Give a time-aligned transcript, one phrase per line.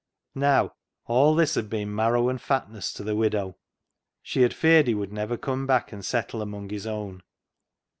[0.33, 0.73] Now,
[1.05, 3.57] all this had been marrow and fatness to the widow.
[4.23, 7.21] She had feared he would never come back and settle among his own.